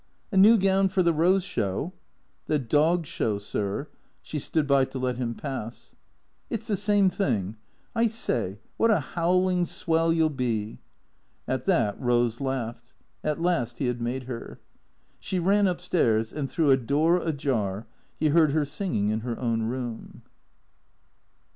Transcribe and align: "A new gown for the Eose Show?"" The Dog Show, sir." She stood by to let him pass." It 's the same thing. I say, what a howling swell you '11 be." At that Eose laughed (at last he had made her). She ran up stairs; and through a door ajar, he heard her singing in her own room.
"A 0.31 0.35
new 0.37 0.57
gown 0.57 0.89
for 0.89 1.03
the 1.03 1.13
Eose 1.13 1.43
Show?"" 1.47 1.93
The 2.47 2.57
Dog 2.57 3.05
Show, 3.05 3.37
sir." 3.37 3.87
She 4.23 4.39
stood 4.39 4.65
by 4.65 4.83
to 4.85 4.97
let 4.97 5.17
him 5.17 5.35
pass." 5.35 5.93
It 6.49 6.63
's 6.63 6.67
the 6.69 6.75
same 6.75 7.07
thing. 7.07 7.55
I 7.93 8.07
say, 8.07 8.57
what 8.77 8.89
a 8.89 8.99
howling 8.99 9.65
swell 9.65 10.11
you 10.11 10.23
'11 10.23 10.35
be." 10.37 10.79
At 11.47 11.65
that 11.65 11.99
Eose 12.01 12.41
laughed 12.41 12.93
(at 13.23 13.43
last 13.43 13.77
he 13.77 13.85
had 13.85 14.01
made 14.01 14.23
her). 14.23 14.59
She 15.19 15.37
ran 15.37 15.67
up 15.67 15.79
stairs; 15.79 16.33
and 16.33 16.49
through 16.49 16.71
a 16.71 16.77
door 16.77 17.17
ajar, 17.17 17.85
he 18.17 18.29
heard 18.29 18.53
her 18.53 18.65
singing 18.65 19.09
in 19.09 19.19
her 19.19 19.37
own 19.39 19.61
room. 19.61 20.23